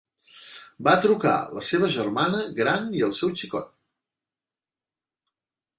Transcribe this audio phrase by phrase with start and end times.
[0.87, 3.73] Va trucar la seva germana gran i el seu xicot.